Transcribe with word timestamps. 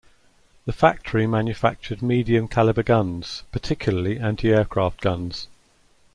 The 0.65 0.73
factory 0.73 1.27
manufactured 1.27 2.01
medium-calibre 2.01 2.81
guns, 2.81 3.43
particularly 3.51 4.17
anti-aircraft 4.17 4.99
guns. 4.99 5.47